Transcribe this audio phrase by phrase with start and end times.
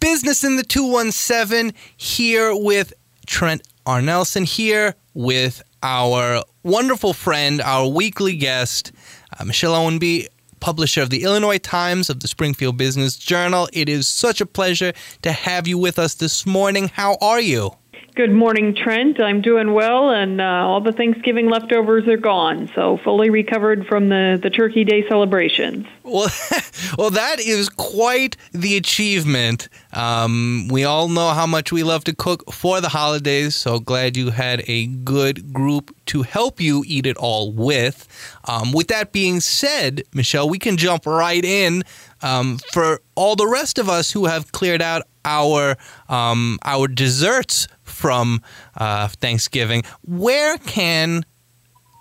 [0.00, 2.94] Business in the 217 here with
[3.26, 4.00] Trent R.
[4.00, 8.92] Nelson here with our wonderful friend, our weekly guest,
[9.38, 10.26] uh, Michelle Ownbey,
[10.58, 13.68] publisher of the Illinois Times of the Springfield Business Journal.
[13.74, 16.88] It is such a pleasure to have you with us this morning.
[16.88, 17.76] How are you?
[18.16, 19.20] Good morning, Trent.
[19.20, 24.08] I'm doing well, and uh, all the Thanksgiving leftovers are gone, so fully recovered from
[24.08, 25.86] the, the Turkey Day celebrations.
[26.02, 26.28] Well,
[26.98, 29.68] well, that is quite the achievement.
[29.92, 34.16] Um, we all know how much we love to cook for the holidays, so glad
[34.16, 38.08] you had a good group to help you eat it all with.
[38.44, 41.84] Um, with that being said, Michelle, we can jump right in
[42.22, 45.76] um, for all the rest of us who have cleared out our
[46.08, 48.42] um, our desserts from
[48.76, 49.82] uh, Thanksgiving.
[50.02, 51.24] Where can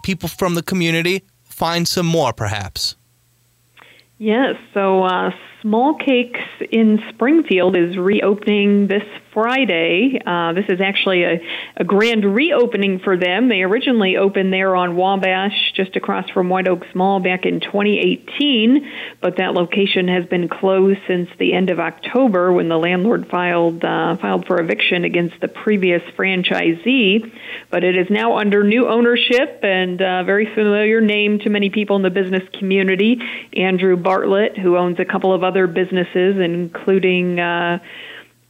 [0.03, 2.95] people from the community find some more, perhaps?
[4.17, 5.31] Yes, so uh,
[5.63, 10.19] SmallCakes in Springfield is reopening this Friday.
[10.25, 11.41] Uh, this is actually a,
[11.75, 13.49] a grand reopening for them.
[13.49, 18.89] They originally opened there on Wabash, just across from White Oaks Mall, back in 2018,
[19.21, 23.83] but that location has been closed since the end of October when the landlord filed
[23.83, 27.31] uh, filed for eviction against the previous franchisee.
[27.69, 31.97] But it is now under new ownership and a very familiar name to many people
[31.97, 33.21] in the business community.
[33.53, 37.39] Andrew Bartlett, who owns a couple of other businesses, including.
[37.39, 37.79] Uh,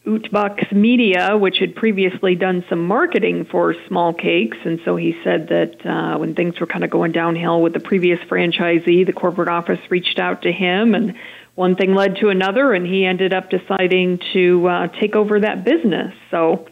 [0.06, 4.66] Utbucks Media, which had previously done some marketing for SmallCakes.
[4.66, 7.80] And so he said that uh, when things were kind of going downhill with the
[7.80, 11.16] previous franchisee, the corporate office reached out to him, and
[11.56, 15.66] one thing led to another, and he ended up deciding to uh, take over that
[15.66, 16.14] business.
[16.32, 16.66] So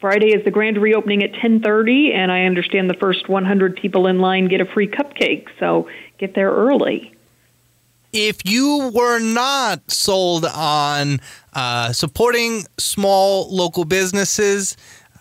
[0.00, 4.18] Friday is the grand reopening at 10:30, and I understand the first 100 people in
[4.18, 5.46] line get a free cupcake.
[5.60, 7.14] So get there early
[8.12, 11.20] if you were not sold on
[11.52, 14.76] uh, supporting small local businesses,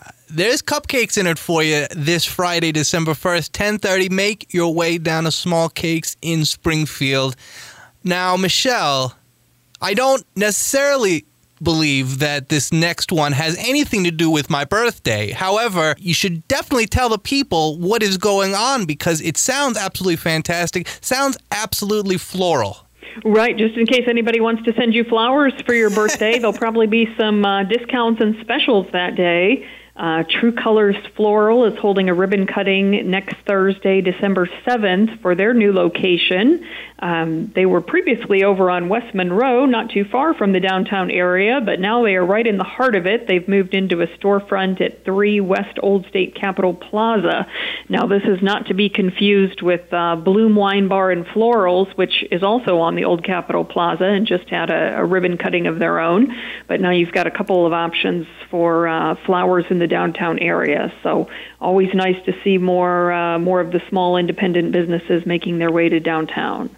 [0.05, 4.09] uh, there's cupcakes in it for you this Friday, December 1st, 10:30.
[4.09, 7.35] Make your way down to SmallCakes in Springfield.
[8.03, 9.15] Now, Michelle,
[9.81, 11.25] I don't necessarily
[11.61, 15.31] believe that this next one has anything to do with my birthday.
[15.31, 20.17] However, you should definitely tell the people what is going on because it sounds absolutely
[20.17, 22.86] fantastic, sounds absolutely floral.
[23.25, 26.87] Right, just in case anybody wants to send you flowers for your birthday, there'll probably
[26.87, 29.67] be some uh, discounts and specials that day.
[29.95, 35.55] Uh, True Colors Floral is holding a ribbon cutting next Thursday, December 7th, for their
[35.55, 36.63] new location.
[36.99, 41.59] Um, they were previously over on West Monroe, not too far from the downtown area,
[41.63, 43.27] but now they are right in the heart of it.
[43.27, 47.47] They've moved into a storefront at 3 West Old State Capitol Plaza.
[47.89, 52.23] Now, this is not to be confused with uh, Bloom Wine Bar and Florals, which
[52.31, 55.79] is also on the Old Capitol Plaza and just had a, a ribbon cutting of
[55.79, 56.35] their own.
[56.67, 60.39] But now you've got a couple of options for uh, flowers in the the downtown
[60.39, 60.93] area.
[61.03, 61.29] So
[61.59, 65.89] always nice to see more uh, more of the small independent businesses making their way
[65.89, 66.75] to downtown.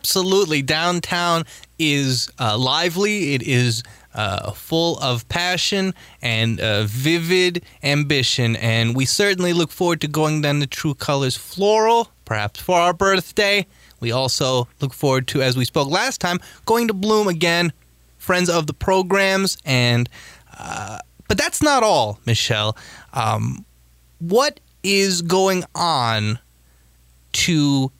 [0.00, 1.44] Absolutely, downtown
[1.78, 3.34] is uh, lively.
[3.34, 3.82] It is
[4.14, 10.40] uh, full of passion and uh, vivid ambition, and we certainly look forward to going
[10.40, 13.66] down the True Colors Floral, perhaps for our birthday.
[14.00, 17.70] We also look forward to, as we spoke last time, going to Bloom again,
[18.16, 20.08] friends of the programs, and
[20.58, 22.74] uh, but that's not all, Michelle.
[23.12, 23.66] Um,
[24.18, 26.38] what is going on
[27.32, 27.92] to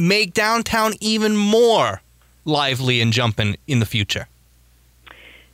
[0.00, 2.02] make downtown even more
[2.44, 4.26] lively and jumping in the future?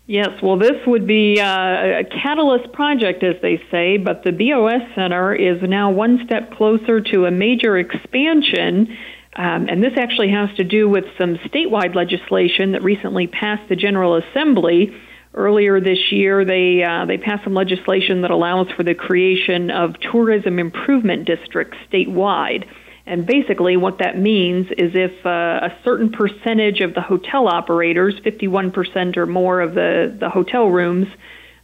[0.06, 4.94] Yes, well, this would be uh, a catalyst project, as they say, but the BOS
[4.94, 8.96] Center is now one step closer to a major expansion.
[9.34, 13.76] Um, and this actually has to do with some statewide legislation that recently passed the
[13.76, 14.94] General Assembly
[15.36, 19.92] Earlier this year, they uh, they passed some legislation that allows for the creation of
[20.00, 22.64] tourism improvement districts statewide.
[23.06, 28.14] And basically, what that means is if uh, a certain percentage of the hotel operators,
[28.24, 31.06] 51% or more of the, the hotel rooms,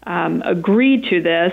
[0.05, 1.53] um, agree to this,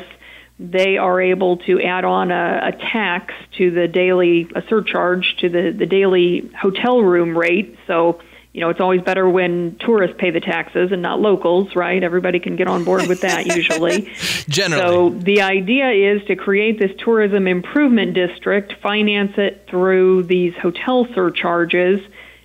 [0.60, 5.50] they are able to add on a, a tax to the daily, a surcharge to
[5.50, 7.76] the, the daily hotel room rate.
[7.88, 8.22] So
[8.54, 12.04] you know, it's always better when tourists pay the taxes and not locals, right?
[12.04, 14.12] Everybody can get on board with that usually.
[14.48, 14.82] Generally.
[14.82, 21.08] So the idea is to create this tourism improvement district, finance it through these hotel
[21.14, 22.00] surcharges.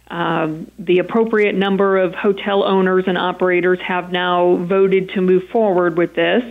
[0.09, 5.97] Um, the appropriate number of hotel owners and operators have now voted to move forward
[5.97, 6.45] with this.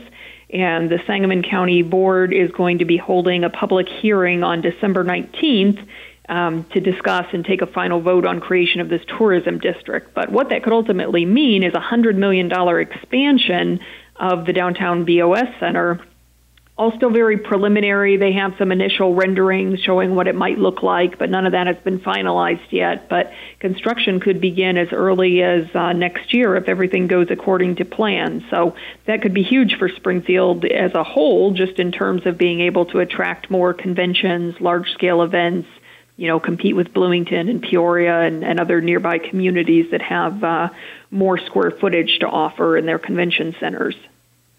[0.49, 5.03] And the Sangamon County Board is going to be holding a public hearing on December
[5.03, 5.87] 19th
[6.29, 10.13] um, to discuss and take a final vote on creation of this tourism district.
[10.13, 13.79] But what that could ultimately mean is a $100 million expansion
[14.15, 15.99] of the downtown BOS Center.
[16.75, 18.17] All still very preliminary.
[18.17, 21.67] They have some initial renderings showing what it might look like, but none of that
[21.67, 23.07] has been finalized yet.
[23.09, 27.85] But construction could begin as early as uh, next year if everything goes according to
[27.85, 28.43] plan.
[28.49, 28.75] So
[29.05, 32.85] that could be huge for Springfield as a whole, just in terms of being able
[32.87, 35.67] to attract more conventions, large scale events,
[36.17, 40.69] you know, compete with Bloomington and Peoria and, and other nearby communities that have uh,
[41.11, 43.95] more square footage to offer in their convention centers.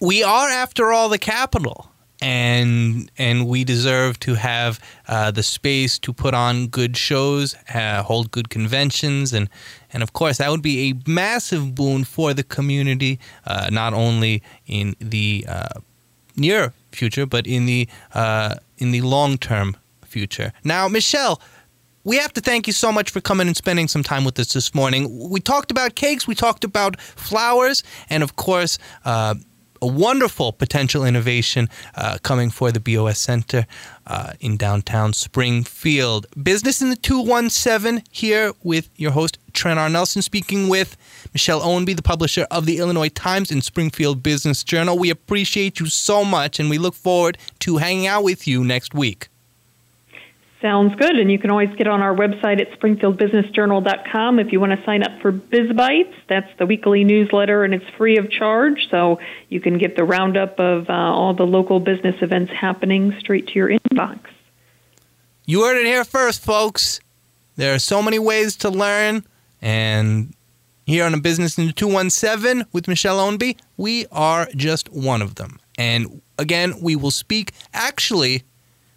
[0.00, 1.90] We are, after all, the capital.
[2.22, 8.02] And and we deserve to have uh, the space to put on good shows, uh,
[8.02, 9.50] hold good conventions, and
[9.92, 14.42] and of course that would be a massive boon for the community, uh, not only
[14.66, 15.80] in the uh,
[16.36, 19.76] near future but in the uh, in the long term
[20.14, 20.52] future.
[20.62, 21.40] Now, Michelle,
[22.04, 24.52] we have to thank you so much for coming and spending some time with us
[24.52, 25.02] this morning.
[25.34, 29.34] We talked about cakes, we talked about flowers, and of course, uh,
[29.82, 33.66] a wonderful potential innovation uh, coming for the BOS Center
[34.06, 36.26] uh, in downtown Springfield.
[36.42, 39.90] Business in the 217 here with your host, Trent R.
[39.90, 40.96] Nelson, speaking with
[41.34, 44.98] Michelle Ownbey, the publisher of the Illinois Times and Springfield Business Journal.
[44.98, 48.94] We appreciate you so much, and we look forward to hanging out with you next
[48.94, 49.28] week.
[50.64, 51.18] Sounds good.
[51.18, 55.02] And you can always get on our website at springfieldbusinessjournal.com if you want to sign
[55.02, 56.14] up for BizBites.
[56.26, 58.88] That's the weekly newsletter, and it's free of charge.
[58.90, 59.20] So
[59.50, 63.52] you can get the roundup of uh, all the local business events happening straight to
[63.56, 64.20] your inbox.
[65.44, 66.98] You heard it here first, folks.
[67.56, 69.22] There are so many ways to learn.
[69.60, 70.34] And
[70.86, 75.34] here on a Business in the 217 with Michelle Ownbey, we are just one of
[75.34, 75.60] them.
[75.76, 78.44] And again, we will speak actually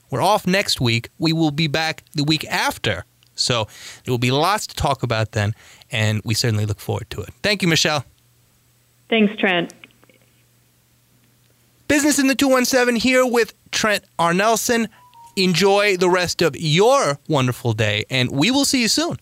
[0.10, 1.10] we're off next week.
[1.18, 3.06] We will be back the week after.
[3.36, 3.68] So
[4.04, 5.54] there will be lots to talk about then,
[5.92, 7.30] and we certainly look forward to it.
[7.44, 8.04] Thank you, Michelle.
[9.10, 9.74] Thanks, Trent.
[11.88, 14.34] Business in the 217 here with Trent R.
[14.34, 14.90] Nelson.
[15.36, 19.18] Enjoy the rest of your wonderful day, and we will see you soon.